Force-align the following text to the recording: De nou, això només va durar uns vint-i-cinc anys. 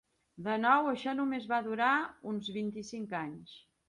De 0.45 0.53
nou, 0.61 0.87
això 0.93 1.11
només 1.19 1.45
va 1.51 1.59
durar 1.67 1.89
uns 2.31 2.49
vint-i-cinc 2.57 3.15
anys. 3.21 3.53